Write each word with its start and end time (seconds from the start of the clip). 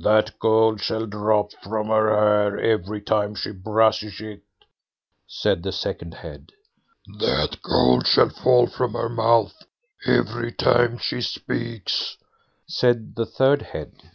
"That 0.00 0.36
gold 0.40 0.80
shall 0.80 1.06
drop 1.06 1.52
from 1.62 1.86
her 1.90 2.10
hair, 2.12 2.58
every 2.58 3.00
time 3.00 3.36
she 3.36 3.52
brushes 3.52 4.20
it", 4.20 4.42
said 5.28 5.62
the 5.62 5.70
second 5.70 6.12
head. 6.14 6.50
"That 7.20 7.62
gold 7.62 8.04
shall 8.08 8.30
fall 8.30 8.66
from 8.66 8.94
her 8.94 9.08
mouth 9.08 9.62
every 10.04 10.50
time 10.50 10.98
she 10.98 11.20
speaks", 11.22 12.16
said 12.66 13.14
the 13.14 13.26
third 13.26 13.62
head. 13.62 14.10